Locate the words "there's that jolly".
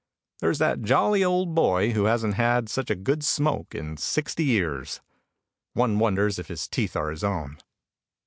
0.39-1.23